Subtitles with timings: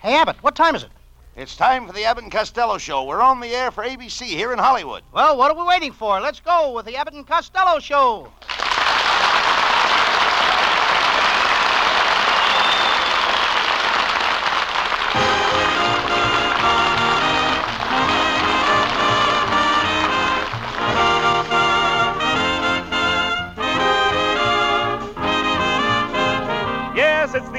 [0.00, 0.90] Hey, Abbott, what time is it?
[1.34, 3.02] It's time for the Abbott and Costello Show.
[3.02, 5.02] We're on the air for ABC here in Hollywood.
[5.12, 6.20] Well, what are we waiting for?
[6.20, 8.32] Let's go with the Abbott and Costello Show.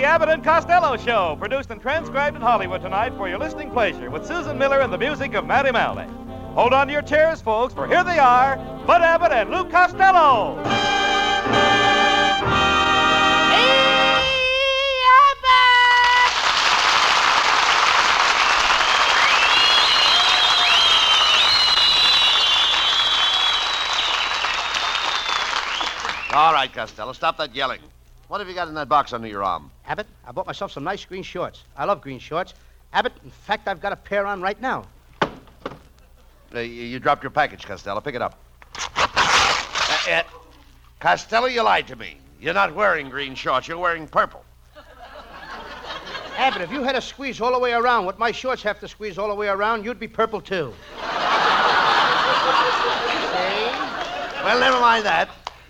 [0.10, 4.26] Abbott and Costello Show, produced and transcribed in Hollywood tonight for your listening pleasure with
[4.26, 6.10] Susan Miller and the music of Matty Malneck.
[6.56, 8.56] Hold on to your chairs, folks, for here they are,
[8.88, 10.58] Bud Abbott and Lou Costello.
[26.34, 27.82] All right, Costello, stop that yelling.
[28.30, 29.72] What have you got in that box under your arm?
[29.88, 31.64] Abbott, I bought myself some nice green shorts.
[31.76, 32.54] I love green shorts.
[32.94, 34.86] Abbott, in fact, I've got a pair on right now.
[36.54, 38.00] Uh, you, you dropped your package, Costello.
[38.02, 38.38] Pick it up.
[38.96, 40.22] Uh, uh,
[41.00, 42.18] Costello, you lied to me.
[42.40, 43.68] You're not wearing green shorts.
[43.68, 44.46] You're wearing purple.
[46.38, 48.88] Abbott, if you had to squeeze all the way around what my shorts have to
[48.88, 50.72] squeeze all the way around, you'd be purple too.
[54.42, 55.30] Well, never mind that.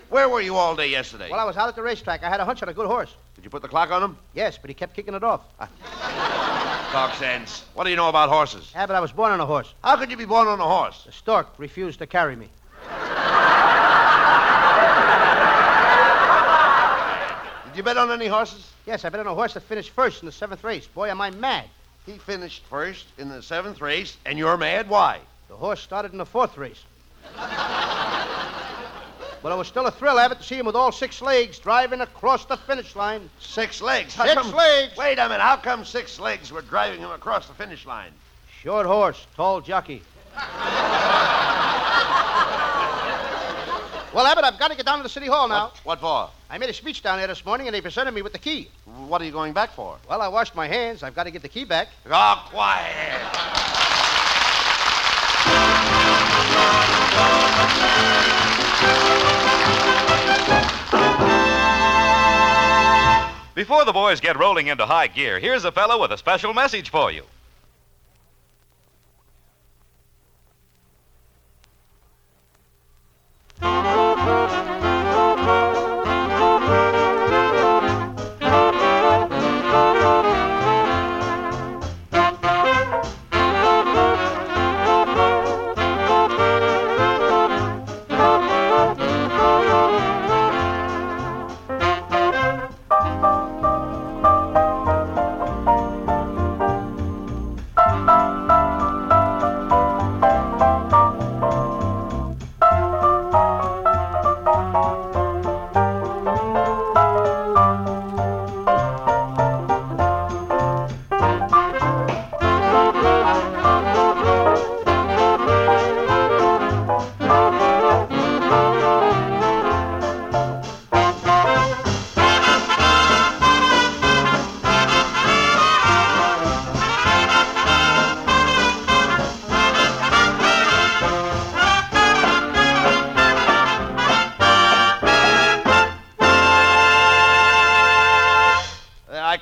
[0.09, 1.29] Where were you all day yesterday?
[1.29, 2.23] Well, I was out at the racetrack.
[2.23, 3.13] I had a hunch on a good horse.
[3.35, 4.17] Did you put the clock on him?
[4.33, 5.41] Yes, but he kept kicking it off.
[5.59, 6.89] Ah.
[6.91, 7.63] Talk sense.
[7.75, 8.71] What do you know about horses?
[8.73, 9.71] Abbott, I was born on a horse.
[9.83, 11.03] How could you be born on a horse?
[11.05, 12.49] The stork refused to carry me.
[17.67, 18.71] Did you bet on any horses?
[18.87, 20.87] Yes, I bet on a horse that finished first in the seventh race.
[20.87, 21.65] Boy, am I mad.
[22.07, 24.89] He finished first in the seventh race, and you're mad?
[24.89, 25.19] Why?
[25.47, 26.83] The horse started in the fourth race.
[29.41, 32.01] But it was still a thrill, Abbott, to see him with all six legs driving
[32.01, 33.29] across the finish line.
[33.39, 34.13] Six legs.
[34.15, 34.97] How Six come- legs.
[34.97, 35.41] Wait a minute.
[35.41, 38.11] How come six legs were driving him across the finish line?
[38.61, 40.01] Short horse, tall jockey.
[44.13, 45.65] well, Abbott, I've got to get down to the city hall now.
[45.83, 46.29] What, what for?
[46.49, 48.69] I made a speech down there this morning, and they presented me with the key.
[49.07, 49.97] What are you going back for?
[50.09, 51.03] Well, I washed my hands.
[51.03, 51.87] I've got to get the key back.
[52.09, 53.21] Oh, quiet.
[63.55, 66.89] Before the boys get rolling into high gear, here's a fellow with a special message
[66.89, 67.23] for you.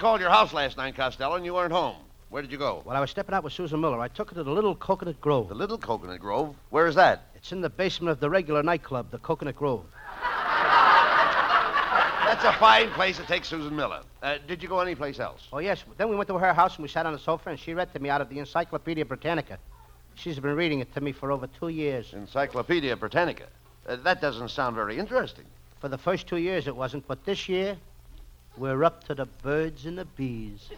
[0.08, 1.98] Called your house last night, Costello, and you weren't home.
[2.30, 2.82] Where did you go?
[2.86, 4.00] Well, I was stepping out with Susan Miller.
[4.00, 5.50] I took her to the Little Coconut Grove.
[5.50, 6.56] The Little Coconut Grove.
[6.70, 7.24] Where is that?
[7.36, 9.84] It's in the basement of the regular nightclub, the Coconut Grove.
[12.24, 14.00] That's a fine place to take Susan Miller.
[14.24, 15.46] Uh, did you go anyplace else?
[15.52, 15.84] Oh, yes.
[15.98, 17.92] Then we went to her house and we sat on the sofa and she read
[17.92, 19.60] to me out of the Encyclopedia Britannica.
[20.16, 22.14] She's been reading it to me for over two years.
[22.14, 23.48] Encyclopedia Britannica.
[23.86, 25.44] Uh, that doesn't sound very interesting.
[25.82, 27.76] For the first two years it wasn't, but this year,
[28.58, 30.70] we're up to the birds and the bees.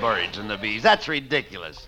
[0.00, 0.82] Birds and the bees.
[0.82, 1.86] That's ridiculous.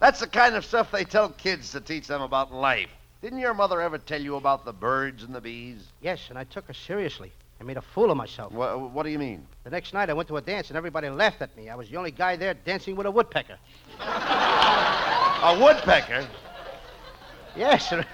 [0.00, 2.90] That's the kind of stuff they tell kids to teach them about life.
[3.22, 5.82] Didn't your mother ever tell you about the birds and the bees?
[6.02, 7.32] Yes, and I took her seriously.
[7.60, 8.52] I made a fool of myself.
[8.52, 9.46] Wha what do you mean?
[9.62, 11.70] The next night I went to a dance and everybody laughed at me.
[11.70, 13.56] I was the only guy there dancing with a woodpecker.
[14.00, 16.26] A woodpecker?
[17.56, 18.04] Yes, sir.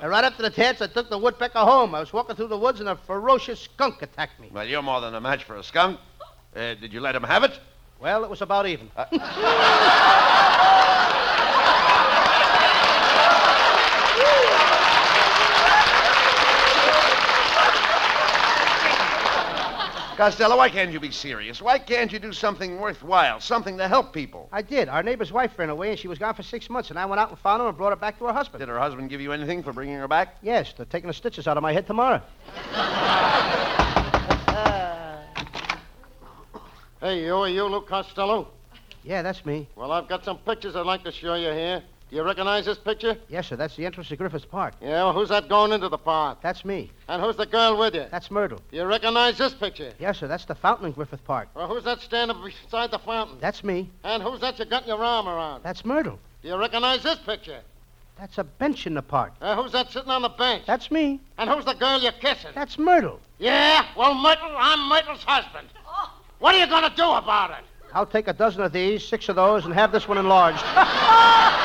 [0.00, 1.94] And right after the dance, I took the woodpecker home.
[1.94, 4.48] I was walking through the woods and a ferocious skunk attacked me.
[4.52, 5.98] Well, you're more than a match for a skunk.
[6.54, 7.58] Uh, did you let him have it?
[8.00, 8.90] Well, it was about even.
[20.18, 21.62] Costello, why can't you be serious?
[21.62, 24.48] Why can't you do something worthwhile, something to help people?
[24.50, 24.88] I did.
[24.88, 27.20] Our neighbor's wife ran away, and she was gone for six months, and I went
[27.20, 28.58] out and found her and brought her back to her husband.
[28.58, 30.34] Did her husband give you anything for bringing her back?
[30.42, 32.20] Yes, they're taking the stitches out of my head tomorrow.
[37.00, 38.48] Hey, you, are you Lou Costello?
[39.04, 39.68] Yeah, that's me.
[39.76, 41.80] Well, I've got some pictures I'd like to show you here.
[42.10, 43.18] Do you recognize this picture?
[43.28, 43.56] Yes, sir.
[43.56, 44.74] That's the entrance to Griffith Park.
[44.80, 46.38] Yeah, well, who's that going into the park?
[46.40, 46.90] That's me.
[47.06, 48.06] And who's the girl with you?
[48.10, 48.60] That's Myrtle.
[48.70, 49.92] Do you recognize this picture?
[49.98, 50.26] Yes, sir.
[50.26, 51.48] That's the fountain in Griffith Park.
[51.54, 53.36] Well, who's that standing beside the fountain?
[53.40, 53.90] That's me.
[54.04, 55.62] And who's that you got your arm around?
[55.62, 56.18] That's Myrtle.
[56.42, 57.60] Do you recognize this picture?
[58.18, 59.34] That's a bench in the park.
[59.42, 60.64] Uh, who's that sitting on the bench?
[60.66, 61.20] That's me.
[61.36, 62.50] And who's the girl you're kissing?
[62.54, 63.20] That's Myrtle.
[63.38, 63.84] Yeah?
[63.96, 65.68] Well, Myrtle, I'm Myrtle's husband.
[66.38, 67.64] What are you going to do about it?
[67.92, 70.62] I'll take a dozen of these, six of those, and have this one enlarged.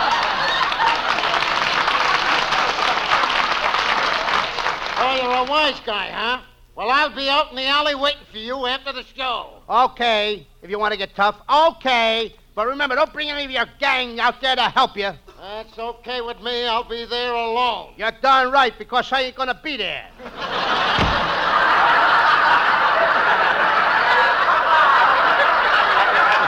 [5.06, 6.42] Oh, you're a wise guy, huh?
[6.75, 9.62] Well, I'll be out in the alley waiting for you after the show.
[9.69, 11.36] okay, if you want to get tough.
[11.50, 12.34] Okay.
[12.56, 15.12] But remember, don't bring any of your gang out there to help you.
[15.40, 16.68] That's okay with me.
[16.68, 17.94] I'll be there alone.
[17.98, 20.07] You're darn right, because I ain't going to be there.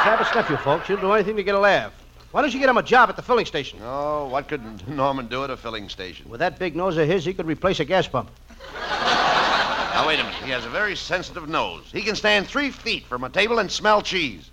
[0.04, 0.88] Travis you folks.
[0.88, 1.92] He'll do anything to get a laugh.
[2.32, 3.80] Why don't you get him a job at the filling station?
[3.82, 6.30] Oh, what could Norman do at a filling station?
[6.30, 8.30] With that big nose of his, he could replace a gas pump.
[8.74, 10.44] Now, wait a minute.
[10.44, 11.84] He has a very sensitive nose.
[11.92, 14.52] He can stand three feet from a table and smell cheese.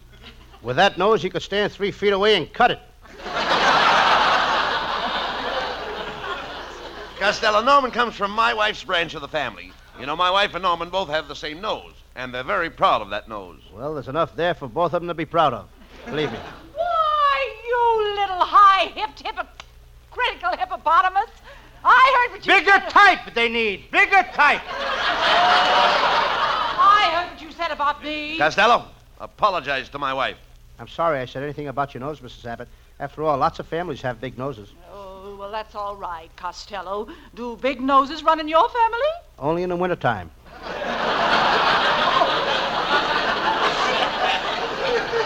[0.62, 2.80] With that nose, he could stand three feet away and cut it.
[7.18, 9.72] Costello, Norman comes from my wife's branch of the family.
[9.98, 13.02] You know, my wife and Norman both have the same nose, and they're very proud
[13.02, 13.60] of that nose.
[13.72, 15.68] Well, there's enough there for both of them to be proud of.
[16.06, 16.38] Believe me.
[16.74, 21.30] Why, you little high-hipped, hypocritical hippopotamus.
[21.84, 22.90] I heard what you Bigger said.
[22.90, 23.90] type they need.
[23.90, 24.60] Bigger type.
[26.84, 28.38] I heard what you said about me.
[28.38, 28.86] Costello,
[29.20, 30.36] apologize to my wife.
[30.78, 32.44] I'm sorry I said anything about your nose, Mrs.
[32.46, 32.68] Abbott.
[33.00, 34.68] After all, lots of families have big noses.
[34.92, 37.08] Oh, well, that's all right, Costello.
[37.34, 39.08] Do big noses run in your family?
[39.38, 40.30] Only in the wintertime.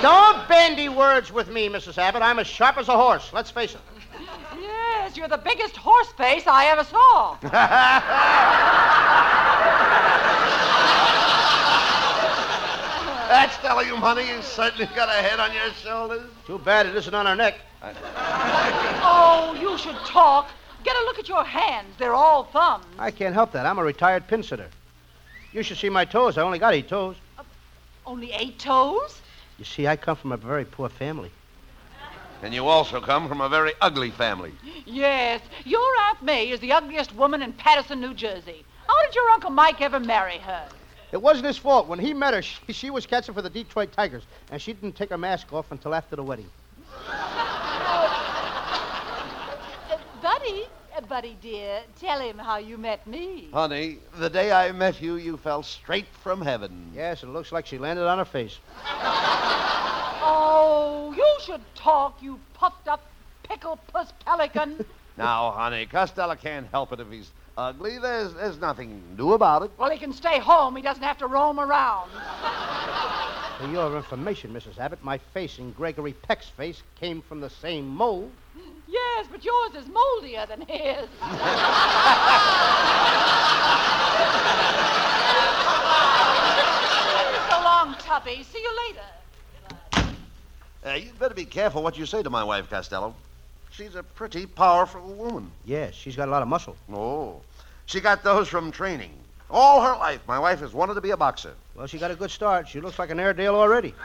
[0.02, 1.98] Don't bandy words with me, Mrs.
[1.98, 2.22] Abbott.
[2.22, 3.30] I'm as sharp as a horse.
[3.32, 3.80] Let's face it.
[5.06, 7.36] Yes, you're the biggest horse face I ever saw.
[13.28, 16.28] That's telling you, honey, you certainly got a head on your shoulders.
[16.44, 17.54] Too bad it isn't on our neck.
[17.84, 20.50] oh, you should talk.
[20.82, 21.94] Get a look at your hands.
[21.98, 22.86] They're all thumbs.
[22.98, 23.64] I can't help that.
[23.64, 24.68] I'm a retired pin sitter.
[25.52, 26.36] You should see my toes.
[26.36, 27.14] I only got eight toes.
[27.38, 27.44] Uh,
[28.06, 29.20] only eight toes?
[29.56, 31.30] You see, I come from a very poor family.
[32.42, 34.52] And you also come from a very ugly family.
[34.84, 38.64] Yes, your Aunt May is the ugliest woman in Paterson, New Jersey.
[38.86, 40.68] How did your Uncle Mike ever marry her?
[41.12, 41.86] It wasn't his fault.
[41.88, 44.96] When he met her, she, she was catching for the Detroit Tigers, and she didn't
[44.96, 46.48] take her mask off until after the wedding.
[50.22, 50.64] Buddy,
[50.96, 53.48] uh, Buddy dear, tell him how you met me.
[53.52, 56.90] Honey, the day I met you, you fell straight from heaven.
[56.94, 58.58] Yes, it looks like she landed on her face.
[60.20, 63.04] Oh, you should talk, you puffed up
[63.42, 64.84] pickle puss pelican.
[65.18, 67.98] Now, honey, Costello can't help it if he's ugly.
[67.98, 69.70] There's, there's nothing new about it.
[69.78, 70.76] well, he can stay home.
[70.76, 72.10] He doesn't have to roam around.
[73.58, 74.78] For your information, Mrs.
[74.78, 78.30] Abbott, my face and Gregory Peck's face came from the same mold.
[78.88, 81.08] Yes, but yours is moldier than his.
[87.48, 88.42] so long, Tubby.
[88.42, 89.06] See you later.
[90.86, 93.14] Uh, you'd better be careful what you say to my wife, Costello.
[93.72, 95.50] She's a pretty powerful woman.
[95.64, 96.76] Yes, she's got a lot of muscle.
[96.92, 97.40] Oh.
[97.86, 99.10] She got those from training.
[99.50, 101.54] All her life, my wife has wanted to be a boxer.
[101.74, 102.68] Well, she got a good start.
[102.68, 103.94] She looks like an Airedale already.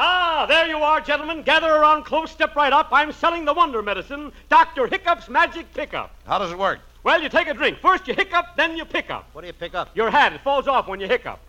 [0.00, 1.42] Ah, there you are, gentlemen.
[1.42, 2.90] Gather around close, step right up.
[2.92, 4.86] I'm selling the wonder medicine, Dr.
[4.86, 6.14] Hiccup's Magic Pickup.
[6.24, 6.78] How does it work?
[7.02, 7.78] Well, you take a drink.
[7.78, 9.28] First you hiccup, then you pick up.
[9.32, 9.96] What do you pick up?
[9.96, 11.40] Your hat, it falls off when you hiccup.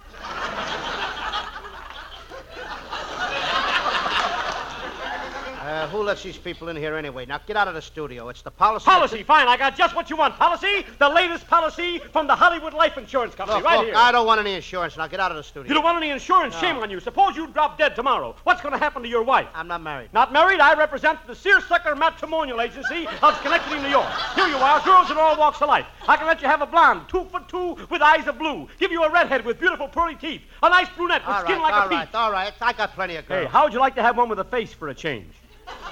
[5.80, 7.26] Uh, who lets these people in here anyway?
[7.26, 8.28] Now get out of the studio.
[8.28, 8.84] It's the policy.
[8.84, 9.48] Policy, fine.
[9.48, 10.36] I got just what you want.
[10.36, 13.96] Policy, the latest policy from the Hollywood Life Insurance Company, Look, right look, here.
[13.96, 14.98] I don't want any insurance.
[14.98, 15.70] Now get out of the studio.
[15.70, 16.54] You don't want any insurance?
[16.58, 17.00] Shame on you.
[17.00, 18.36] Suppose you drop dead tomorrow.
[18.44, 19.48] What's going to happen to your wife?
[19.56, 20.10] I'm not married.
[20.14, 24.10] Not married, I represent the Searsucker Matrimonial Agency of Schenectady, New York.
[24.36, 25.86] Here you are, girls in all walks of life.
[26.10, 28.68] I can let you have a blonde, two foot two, with eyes of blue.
[28.80, 30.42] Give you a redhead with beautiful pearly teeth.
[30.62, 31.98] A nice brunette with All skin right, like all a peach.
[31.98, 32.54] right, all right.
[32.60, 33.38] I got plenty of girls.
[33.38, 33.54] Hey, girls.
[33.54, 35.32] how would you like to have one with a face for a change?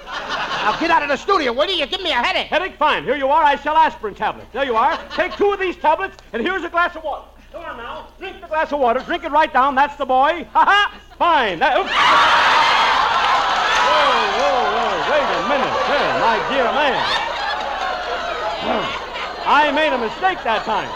[0.06, 1.76] Now get out of the studio, will you?
[1.76, 2.48] You give me a headache.
[2.48, 2.76] Headache?
[2.76, 3.06] Fine.
[3.06, 3.44] Here you are.
[3.44, 4.52] I sell aspirin tablets.
[4.52, 5.00] There you are.
[5.16, 7.26] Take two of these tablets, and here's a glass of water.
[7.52, 8.08] Come on now.
[8.20, 9.00] Drink the glass of water.
[9.00, 9.76] Drink it right down.
[9.76, 10.46] That's the boy.
[10.52, 11.00] Ha ha.
[11.18, 11.60] Fine.
[11.60, 11.78] That.
[11.78, 11.86] Whoa,
[14.38, 14.92] whoa, whoa.
[15.08, 15.76] Wait a minute.
[15.88, 17.00] There, my dear man.
[19.48, 20.90] I made a mistake that time.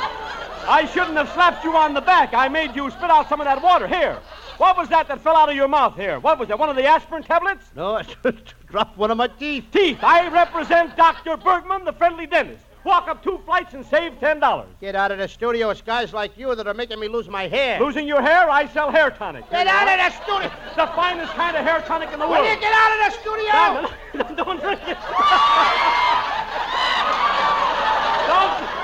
[0.67, 2.33] I shouldn't have slapped you on the back.
[2.33, 3.88] I made you spit out some of that water.
[3.88, 4.19] Here.
[4.62, 6.20] What was that that fell out of your mouth here?
[6.20, 6.60] What was that?
[6.60, 7.72] One of the aspirin tablets?
[7.75, 8.06] No, I
[8.68, 9.63] dropped one of my teeth.
[9.72, 9.98] Teeth.
[10.03, 11.36] I represent Dr.
[11.36, 12.63] Bergman, the friendly dentist.
[12.84, 14.70] Walk up two flights and save ten dollars.
[14.80, 15.72] Get out of the studio.
[15.72, 17.80] It's guys like you that are making me lose my hair.
[17.80, 18.51] Losing your hair?
[18.51, 19.50] I sell hair tonic.
[19.50, 20.51] Get out of the studio.
[20.75, 22.46] The finest kind of hair tonic in the Will world.
[22.48, 23.89] you get out of the studio?
[24.13, 24.98] Don't, don't drink it.
[28.30, 28.62] don't.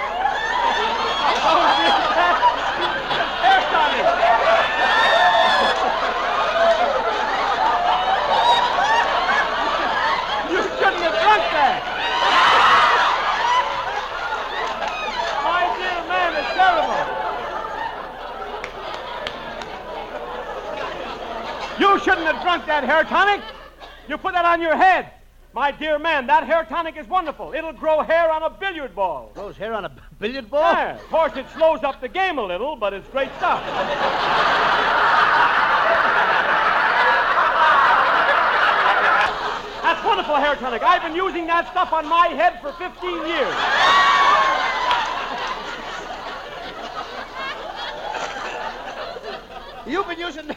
[1.48, 2.36] Don't drink that.
[3.46, 4.06] Hair tonic.
[10.50, 11.82] You shouldn't have drunk that.
[15.44, 17.04] My dear man, it's terrible.
[21.82, 23.42] You shouldn't have drunk that hair tonic.
[24.08, 25.12] You put that on your head.
[25.54, 27.54] My dear man, that hair tonic is wonderful.
[27.54, 29.32] It'll grow hair on a billiard ball.
[29.34, 30.72] Grows hair on a billiard ball?
[30.72, 33.62] Yeah, of course, it slows up the game a little, but it's great stuff.
[39.84, 40.84] That's wonderful hair tonic.
[40.84, 43.54] I've been using that stuff on my head for 15 years.
[49.86, 50.56] You've been using.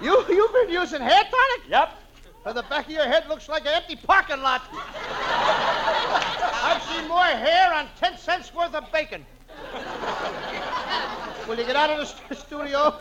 [0.00, 0.36] You've been.
[0.36, 1.68] You, you've been using hair tonic?
[1.70, 1.94] Yep.
[2.42, 4.62] For the back of your head looks like an empty parking lot.
[6.62, 9.26] I've seen more hair on 10 cents worth of bacon.
[11.48, 13.00] Will you get out of the st- studio?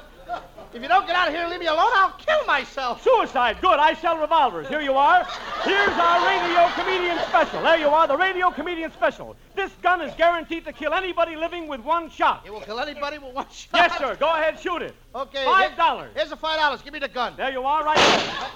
[0.78, 3.02] If you don't get out of here and leave me alone, I'll kill myself.
[3.02, 3.58] Suicide.
[3.62, 3.80] Good.
[3.80, 4.68] I sell revolvers.
[4.68, 5.28] Here you are.
[5.64, 7.64] Here's our radio comedian special.
[7.64, 9.36] There you are, the radio comedian special.
[9.56, 12.44] This gun is guaranteed to kill anybody living with one shot.
[12.46, 13.90] It will kill anybody with one shot.
[13.90, 14.16] Yes, sir.
[14.20, 14.94] Go ahead, shoot it.
[15.16, 15.46] Okay.
[15.46, 16.12] Five here- dollars.
[16.16, 16.84] Here's the five dollars.
[16.84, 17.34] Give me the gun.
[17.36, 18.50] There you are, right there.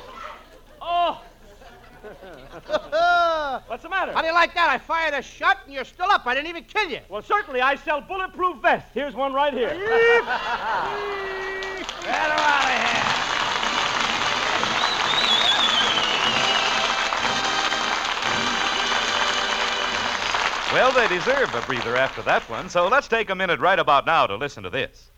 [0.80, 1.22] Oh,
[3.66, 4.14] what's the matter?
[4.14, 4.70] How do you like that?
[4.70, 6.28] I fired a shot and you're still up.
[6.28, 7.00] I didn't even kill you.
[7.10, 8.92] Well, certainly, I sell bulletproof vests.
[8.94, 9.72] Here's one right here.
[12.04, 13.02] Get her out of here.
[20.74, 24.06] Well, they deserve a breather after that one, so let's take a minute right about
[24.06, 25.12] now to listen to this.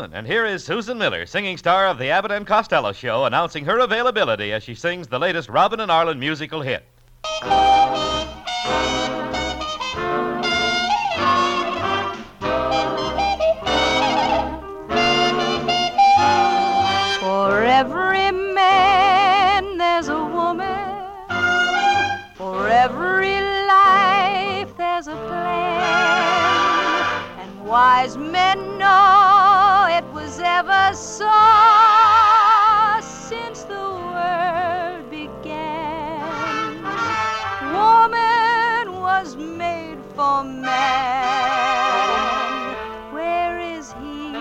[0.00, 3.80] And here is Susan Miller, singing star of the Abbott and Costello Show, announcing her
[3.80, 6.86] availability as she sings the latest Robin and Arlen musical hit.
[17.20, 17.62] For
[30.92, 31.18] since
[33.62, 36.82] the world began.
[37.72, 40.66] Woman was made for man.
[43.12, 44.32] Where is he?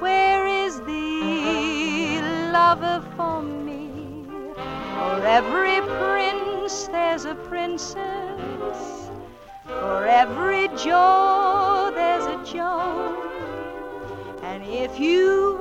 [0.00, 4.24] Where is the lover for me?
[4.54, 9.10] For every prince, there's a princess.
[9.66, 13.17] For every Joe, there's a Joe.
[14.70, 15.57] If you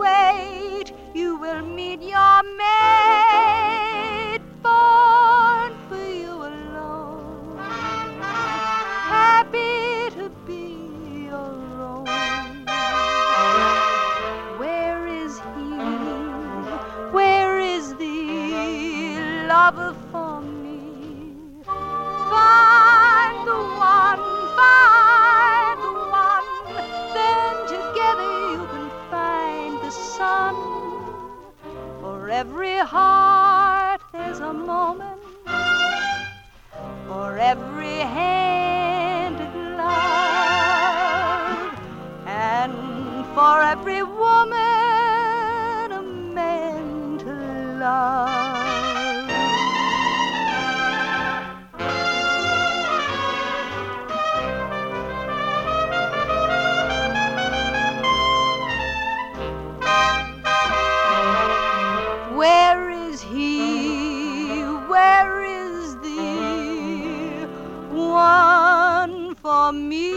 [69.68, 70.14] for me?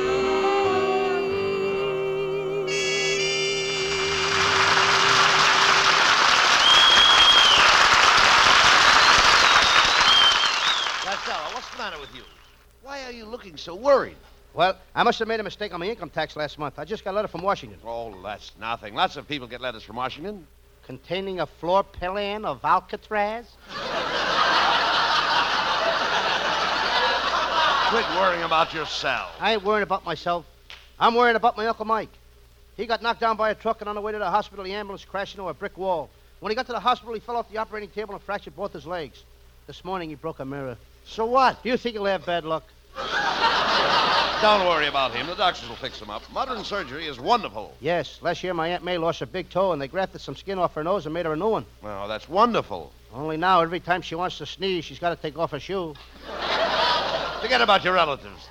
[11.03, 12.23] Costello, what's the matter with you?
[12.83, 14.17] Why are you looking so worried?
[14.55, 16.79] Well, I must have made a mistake on my income tax last month.
[16.79, 18.95] I just got a letter from Washington Oh, that's nothing.
[18.95, 20.47] Lots of people get letters from Washington.
[20.87, 23.47] containing a floor plan of Alcatraz.
[27.91, 29.35] Quit worrying about yourself.
[29.41, 30.47] I ain't worrying about myself.
[31.01, 32.09] I'm worrying about my Uncle Mike.
[32.77, 34.75] He got knocked down by a truck, and on the way to the hospital, the
[34.75, 36.09] ambulance crashed into a brick wall.
[36.39, 38.73] When he got to the hospital, he fell off the operating table and fractured both
[38.73, 39.25] his legs.
[39.67, 40.77] This morning, he broke a mirror.
[41.05, 41.65] So what?
[41.65, 42.63] Do you think he'll have bad luck?
[44.41, 45.27] Don't worry about him.
[45.27, 46.23] The doctors will fix him up.
[46.33, 47.75] Modern surgery is wonderful.
[47.81, 48.21] Yes.
[48.23, 50.75] Last year, my Aunt May lost her big toe, and they grafted some skin off
[50.75, 51.67] her nose and made her a new one.
[51.83, 52.93] Well, that's wonderful.
[53.13, 55.97] Only now, every time she wants to sneeze, she's got to take off her shoe.
[57.41, 58.49] Forget about your relatives.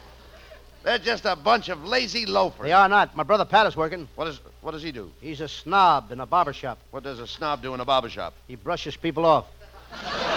[0.84, 2.64] They're just a bunch of lazy loafers.
[2.66, 3.16] They are not.
[3.16, 4.08] My brother Pat is working.
[4.16, 5.12] What, is, what does he do?
[5.22, 6.80] He's a snob in a barber shop.
[6.92, 8.34] What does a snob do in a barber shop?
[8.48, 9.46] He brushes people off.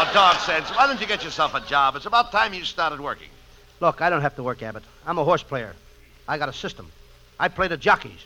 [0.00, 0.68] Oh, dog sense.
[0.70, 1.96] Why don't you get yourself a job?
[1.96, 3.26] It's about time you started working.
[3.80, 4.84] Look, I don't have to work, Abbott.
[5.04, 5.74] I'm a horse player.
[6.28, 6.92] I got a system.
[7.40, 8.24] I play the jockeys.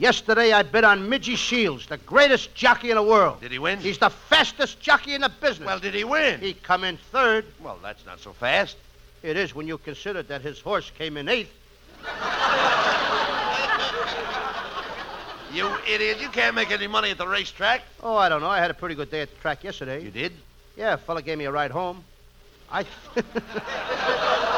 [0.00, 3.38] Yesterday, I bid on Midgie Shields, the greatest jockey in the world.
[3.42, 3.78] Did he win?
[3.80, 5.66] He's the fastest jockey in the business.
[5.66, 6.40] Well, did he win?
[6.40, 7.44] he come in third.
[7.62, 8.78] Well, that's not so fast.
[9.22, 11.52] It is when you consider that his horse came in eighth.
[15.52, 16.18] You idiot.
[16.22, 17.82] You can't make any money at the racetrack.
[18.02, 18.48] Oh, I don't know.
[18.48, 20.02] I had a pretty good day at the track yesterday.
[20.02, 20.32] You did?
[20.78, 22.02] Yeah, a fella gave me a ride home.
[22.72, 22.86] I.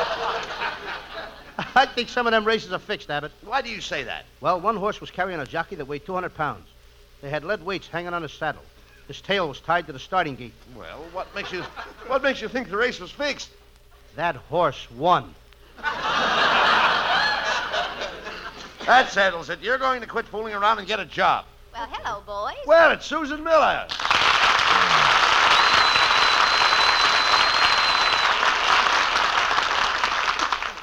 [1.75, 3.33] I think some of them races are fixed, Abbott.
[3.45, 4.25] Why do you say that?
[4.41, 6.67] Well, one horse was carrying a jockey that weighed 200 pounds.
[7.21, 8.63] They had lead weights hanging on his saddle.
[9.09, 10.55] His tail was tied to the starting gate.
[10.77, 11.63] Well, what makes you
[12.07, 13.51] what makes you think the race was fixed?
[14.17, 15.35] That horse won.
[18.87, 19.61] That settles it.
[19.63, 21.45] You're going to quit fooling around and get a job.
[21.73, 22.67] Well, hello, boys.
[22.67, 23.87] Well, it's Susan Miller.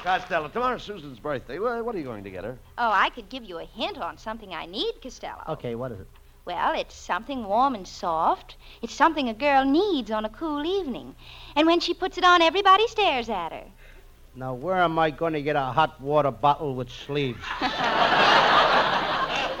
[0.02, 1.58] Costello, tomorrow's Susan's birthday.
[1.58, 2.58] Well, what are you going to get her?
[2.78, 5.42] Oh, I could give you a hint on something I need, Costello.
[5.48, 6.06] Okay, what is it?
[6.46, 8.56] Well, it's something warm and soft.
[8.80, 11.14] It's something a girl needs on a cool evening.
[11.54, 13.64] And when she puts it on, everybody stares at her.
[14.34, 17.42] Now, where am I going to get a hot water bottle with sleeves?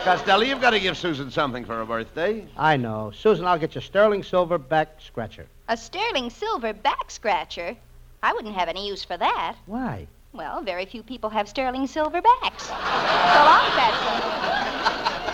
[0.00, 2.46] Costello, you've got to give Susan something for her birthday.
[2.56, 3.12] I know.
[3.14, 5.46] Susan, I'll get you a sterling silver back scratcher.
[5.68, 7.76] A sterling silver back scratcher.
[8.22, 9.56] I wouldn't have any use for that.
[9.66, 10.06] Why?
[10.32, 12.64] Well, very few people have sterling silver backs.
[12.66, 15.30] So long, Patsy.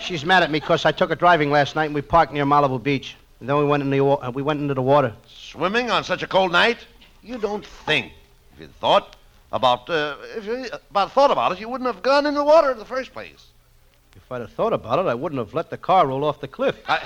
[0.00, 2.46] She's mad at me because I took her driving last night and we parked near
[2.46, 3.14] Malibu Beach.
[3.40, 5.12] And then we went in the wa- uh, we went into the water.
[5.26, 6.78] Swimming on such a cold night?
[7.22, 8.12] You don't think.
[8.54, 9.16] If you thought
[9.52, 12.70] about uh, if you about thought about it, you wouldn't have gone in the water
[12.70, 13.46] in the first place.
[14.16, 16.48] If I'd have thought about it, I wouldn't have let the car roll off the
[16.48, 16.76] cliff.
[16.88, 16.98] I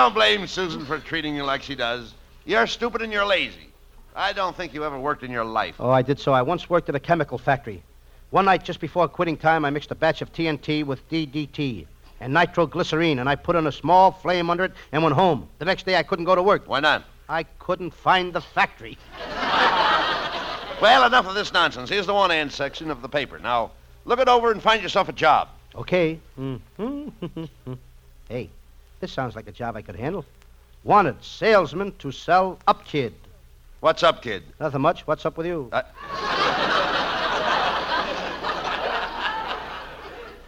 [0.00, 2.14] don't blame Susan for treating you like she does.
[2.46, 3.68] You're stupid and you're lazy.
[4.16, 5.74] I don't think you ever worked in your life.
[5.78, 6.32] Oh, I did so.
[6.32, 7.82] I once worked at a chemical factory.
[8.30, 11.86] One night, just before quitting time, I mixed a batch of TNT with DDT
[12.18, 15.48] and nitroglycerine, and I put in a small flame under it and went home.
[15.58, 16.66] The next day, I couldn't go to work.
[16.66, 17.04] Why not?
[17.28, 18.96] I couldn't find the factory.
[20.80, 21.90] Well, enough of this nonsense.
[21.90, 23.38] Here's the one and section of the paper.
[23.38, 23.72] Now,
[24.06, 25.48] look it over and find yourself a job.
[25.74, 26.18] Okay.
[26.38, 26.60] Mhm.
[28.28, 28.48] hey,
[29.00, 30.24] this sounds like a job I could handle.
[30.84, 33.14] Wanted salesman to sell up kid.
[33.80, 34.42] What's up, kid?
[34.58, 35.06] Nothing much.
[35.06, 35.68] What's up with you?
[35.72, 35.82] Uh,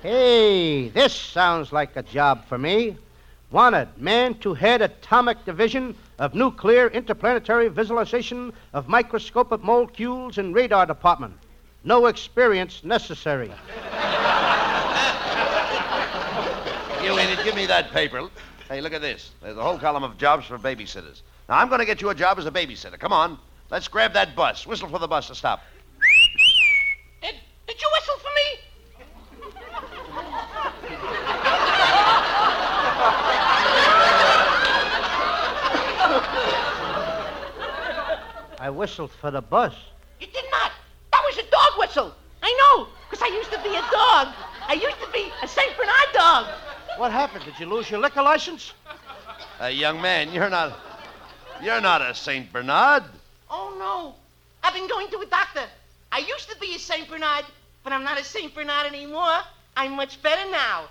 [0.02, 2.96] Hey, this sounds like a job for me.
[3.52, 10.87] Wanted man to head atomic division of nuclear interplanetary visualization of microscopic molecules in radar
[10.87, 11.35] department.
[11.85, 13.52] No experience necessary.
[17.03, 18.29] you idiot, give me that paper.
[18.69, 19.33] Hey, look at this.
[19.43, 21.23] There's a whole column of jobs for babysitters.
[21.49, 22.99] Now, I'm going to get you a job as a babysitter.
[22.99, 23.38] Come on.
[23.71, 24.67] Let's grab that bus.
[24.67, 25.62] Whistle for the bus to stop.
[27.23, 27.35] Did,
[27.67, 28.59] did you whistle for me?
[38.61, 39.75] I whistled for the bus.
[40.21, 40.71] You did not.
[41.11, 42.15] That was a dog whistle.
[42.43, 44.29] I know, because I used to be a dog.
[44.69, 45.77] I used to be a St.
[45.77, 46.47] Bernard dog.
[46.98, 47.44] What happened?
[47.44, 48.72] Did you lose your liquor license?
[49.61, 50.78] Uh, young man, you're not.
[51.62, 53.05] You're not a Saint Bernard.
[53.50, 54.14] Oh, no.
[54.62, 55.64] I've been going to a doctor.
[56.11, 57.09] I used to be a St.
[57.09, 57.44] Bernard,
[57.85, 58.55] but I'm not a St.
[58.55, 59.38] Bernard anymore.
[59.76, 60.85] I'm much better now.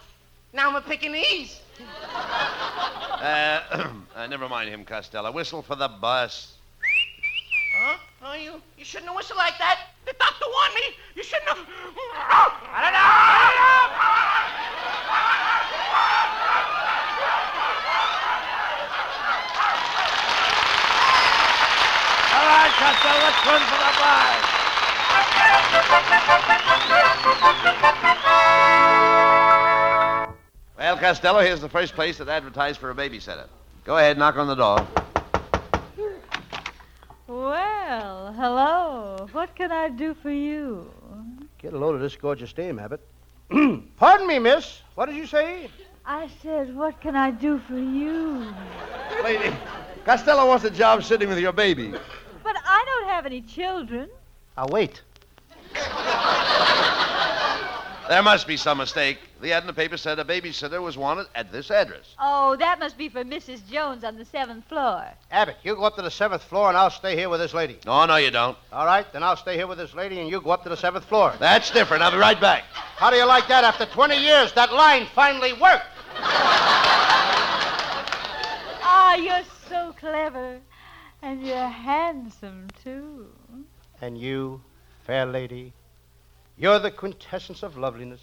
[0.54, 1.62] Now I'm a Pekingese.
[2.04, 5.32] Uh, uh, never mind him, Costello.
[5.32, 6.54] Whistle for the bus.
[7.78, 7.98] Huh?
[8.24, 9.91] Oh, you, you shouldn't whistle like that.
[10.06, 10.96] The doctor warned me.
[11.16, 11.58] You shouldn't have.
[22.32, 24.62] All right, Costello, let's run for the bus.
[30.78, 33.48] Well, Costello, here's the first place that advertised for a babysitter.
[33.86, 34.88] Go ahead, knock on the door.
[37.32, 39.26] Well, hello.
[39.32, 40.92] What can I do for you?
[41.60, 43.00] Get a load of this gorgeous dame, Abbott.
[43.96, 44.82] Pardon me, miss.
[44.96, 45.70] What did you say?
[46.06, 48.54] I said, what can I do for you?
[49.24, 49.56] Lady,
[50.04, 51.94] Costello wants a job sitting with your baby.
[52.44, 54.10] But I don't have any children.
[54.58, 55.02] I'll wait.
[58.12, 59.20] There must be some mistake.
[59.40, 62.14] The ad in the paper said a babysitter was wanted at this address.
[62.20, 63.66] Oh, that must be for Mrs.
[63.72, 65.06] Jones on the seventh floor.
[65.32, 67.78] Abbott, you go up to the seventh floor and I'll stay here with this lady.
[67.86, 68.58] No, no, you don't.
[68.74, 70.76] All right, then I'll stay here with this lady and you go up to the
[70.76, 71.34] seventh floor.
[71.40, 72.04] That's different.
[72.04, 72.66] I'll be right back.
[72.74, 73.64] How do you like that?
[73.64, 75.86] After 20 years, that line finally worked.
[78.84, 80.60] Ah, you're so clever.
[81.22, 83.28] And you're handsome, too.
[84.02, 84.62] And you,
[85.06, 85.72] fair lady,
[86.58, 88.22] you're the quintessence of loveliness.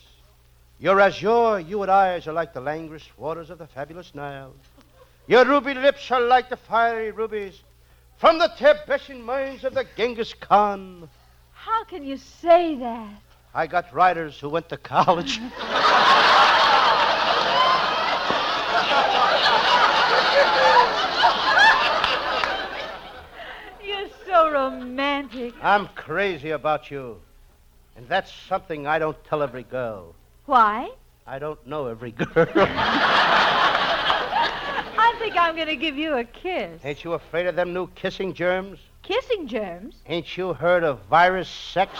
[0.78, 4.54] Your azure, you and eyes are like the languorous waters of the fabulous Nile.
[5.26, 7.60] Your ruby lips are like the fiery rubies
[8.16, 11.08] from the Tibetan mines of the Genghis Khan.
[11.52, 13.20] How can you say that?
[13.54, 15.38] I got riders who went to college.
[23.84, 25.54] You're so romantic.
[25.60, 27.20] I'm crazy about you.
[27.98, 30.14] And that's something I don't tell every girl.
[30.46, 30.88] Why?
[31.26, 32.46] I don't know every girl.
[34.96, 36.80] I think I'm going to give you a kiss.
[36.84, 38.78] Ain't you afraid of them new kissing germs?
[39.02, 39.96] Kissing germs?
[40.06, 41.98] Ain't you heard of virus sex?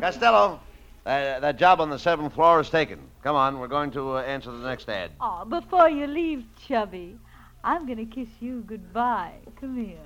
[0.00, 0.60] Costello,
[1.06, 2.98] uh, that job on the seventh floor is taken.
[3.22, 5.12] Come on, we're going to uh, answer the next ad.
[5.20, 7.16] Oh, before you leave, Chubby,
[7.62, 9.34] I'm going to kiss you goodbye.
[9.60, 9.98] Come here.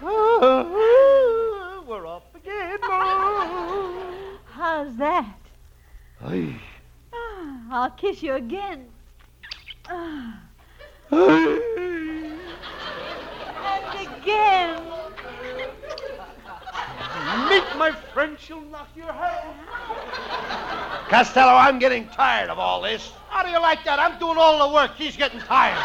[0.02, 0.10] We're
[2.06, 2.78] off again.
[4.44, 5.36] How's that?
[6.22, 6.54] Ay.
[7.12, 8.86] Ah, I'll kiss you again.
[9.88, 10.40] Ah,
[11.10, 11.60] and
[14.22, 14.89] again.
[17.48, 19.44] Meet my friend, she'll knock your head.
[19.46, 21.08] off.
[21.08, 23.12] Costello, I'm getting tired of all this.
[23.28, 24.00] How do you like that?
[24.00, 24.96] I'm doing all the work.
[24.96, 25.78] He's getting tired.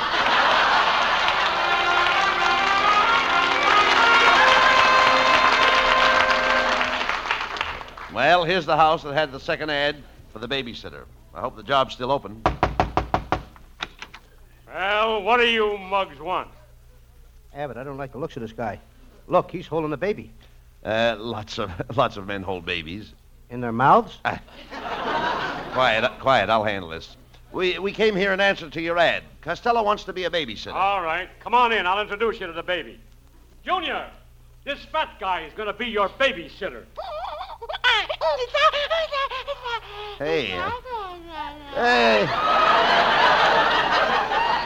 [8.13, 9.97] Well, here's the house that had the second ad
[10.31, 11.03] for the babysitter.
[11.33, 12.41] I hope the job's still open.
[14.67, 16.47] Well, what do you mugs want?
[17.53, 18.79] Abbott, I don't like the looks of this guy.
[19.27, 20.31] Look, he's holding a baby.
[20.85, 23.13] Uh, lots of lots of men hold babies.
[23.49, 24.19] In their mouths?
[25.73, 26.49] Quiet, uh, quiet.
[26.49, 27.17] I'll handle this.
[27.51, 29.23] We we came here in answer to your ad.
[29.41, 30.73] Costello wants to be a babysitter.
[30.73, 31.87] All right, come on in.
[31.87, 32.99] I'll introduce you to the baby.
[33.63, 34.09] Junior,
[34.63, 36.85] this fat guy is going to be your babysitter.
[40.17, 40.53] Hey.
[40.53, 40.69] uh,
[41.73, 42.25] hey.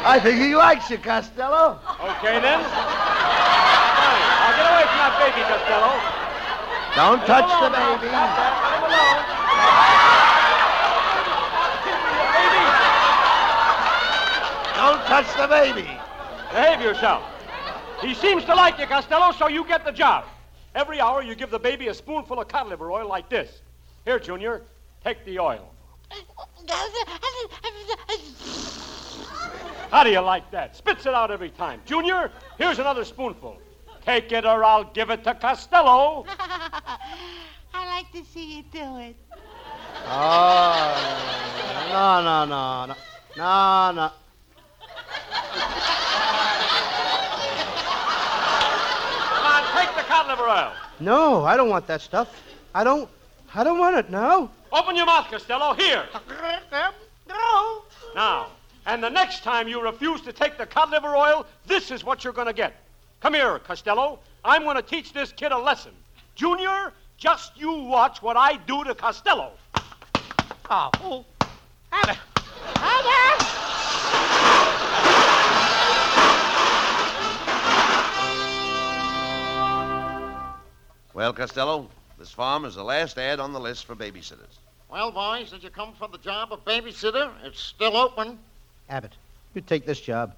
[0.05, 1.79] I think he likes you, Costello.
[1.99, 2.61] Okay, then?
[2.63, 4.29] Fine.
[4.39, 5.91] Now get away from that baby, Costello.
[6.95, 8.09] Don't touch the baby.
[14.75, 15.87] Don't touch the baby.
[16.49, 17.23] Behave yourself.
[18.01, 20.25] He seems to like you, Costello, so you get the job.
[20.73, 23.61] Every hour you give the baby a spoonful of cod liver oil like this.
[24.05, 24.61] Here, Junior,
[25.03, 25.69] take the oil.
[29.91, 30.75] How do you like that?
[30.75, 31.81] Spits it out every time.
[31.85, 33.57] Junior, here's another spoonful.
[34.05, 36.25] Take it or I'll give it to Costello.
[37.73, 39.15] I like to see you do it.
[40.05, 40.95] Oh,
[41.89, 42.95] no, no, no, no.
[43.37, 44.11] No, no.
[49.29, 50.73] Come on, take the cod liver oil.
[50.99, 52.35] No, I don't want that stuff.
[52.73, 53.09] I don't.
[53.53, 54.51] I don't want it now.
[54.71, 55.73] Open your mouth, Costello.
[55.73, 56.05] Here.
[57.27, 57.83] No.
[58.15, 58.47] Now.
[58.85, 62.23] And the next time you refuse to take the cod liver oil, this is what
[62.23, 62.73] you're going to get.
[63.21, 64.19] Come here, Costello.
[64.45, 65.91] I'm going to teach this kid a lesson.
[66.35, 69.51] Junior, just you watch what I do to Costello.
[70.69, 71.47] Ah, oh, oh.
[71.91, 72.17] Abbott.
[72.75, 73.45] Abbott!
[81.13, 84.59] Well, Costello, this farm is the last ad on the list for babysitters.
[84.89, 87.31] Well, boys, did you come for the job of babysitter?
[87.43, 88.39] It's still open.
[88.89, 89.11] Abbott,
[89.53, 90.33] you take this job.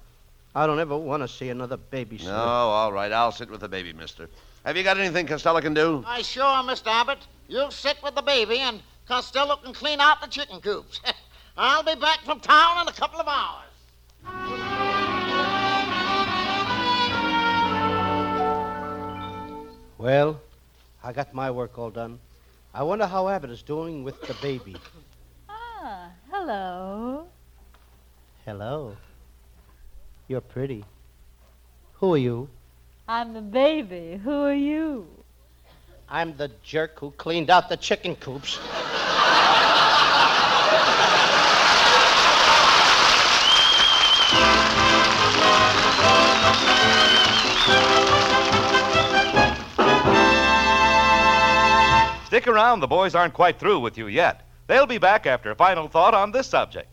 [0.54, 2.24] I don't ever want to see another babysitter.
[2.24, 3.10] No, all right.
[3.10, 4.28] I'll sit with the baby, mister.
[4.64, 6.04] Have you got anything Costello can do?
[6.06, 6.88] I sure, Mr.
[6.88, 7.26] Abbott.
[7.48, 11.00] You'll sit with the baby, and Costello can clean out the chicken coops.
[11.56, 13.68] I'll be back from town in a couple of hours.
[19.98, 20.40] Well,
[21.02, 22.18] I got my work all done.
[22.74, 24.76] I wonder how Abbott is doing with the baby.
[25.48, 27.26] Ah, hello.
[28.44, 28.96] Hello.
[30.32, 30.82] You're pretty.
[31.96, 32.48] Who are you?
[33.06, 34.18] I'm the baby.
[34.24, 35.06] Who are you?
[36.08, 38.52] I'm the jerk who cleaned out the chicken coops.
[52.28, 54.48] Stick around, the boys aren't quite through with you yet.
[54.66, 56.88] They'll be back after a final thought on this subject.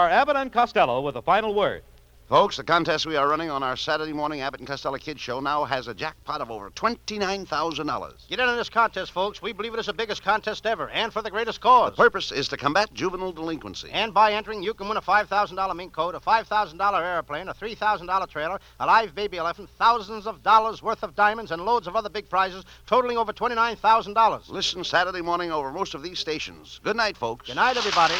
[0.00, 1.82] Are Abbott and Costello with a final word.
[2.26, 5.40] Folks, the contest we are running on our Saturday morning Abbott and Costello Kids Show
[5.40, 8.28] now has a jackpot of over $29,000.
[8.28, 9.42] Get in on this contest, folks.
[9.42, 11.90] We believe it is the biggest contest ever, and for the greatest cause.
[11.90, 13.90] The purpose is to combat juvenile delinquency.
[13.90, 18.28] And by entering, you can win a $5,000 mink coat, a $5,000 airplane, a $3,000
[18.30, 22.08] trailer, a live baby elephant, thousands of dollars worth of diamonds, and loads of other
[22.08, 24.48] big prizes, totaling over $29,000.
[24.48, 26.80] Listen Saturday morning over most of these stations.
[26.82, 27.48] Good night, folks.
[27.48, 28.14] Good night, everybody.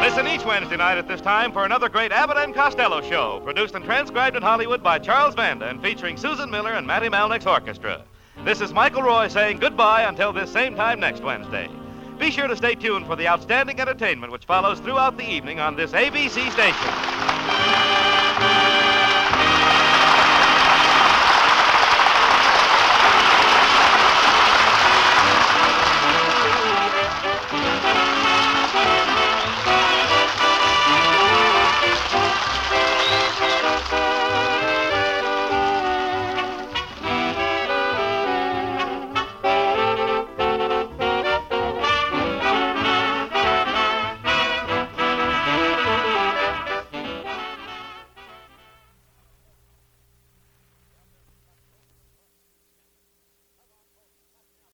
[0.00, 3.74] Listen each Wednesday night at this time for another great Abbott and Costello show, produced
[3.74, 8.02] and transcribed in Hollywood by Charles Vanda and featuring Susan Miller and Matty Malneck's orchestra.
[8.44, 11.70] This is Michael Roy saying goodbye until this same time next Wednesday.
[12.18, 15.76] Be sure to stay tuned for the outstanding entertainment which follows throughout the evening on
[15.76, 17.41] this ABC station.